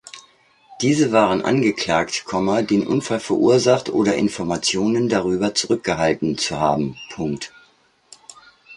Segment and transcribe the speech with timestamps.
[0.81, 6.97] Diese waren angeklagt, den Unfall verursacht oder Informationen darüber zurückgehalten zu haben.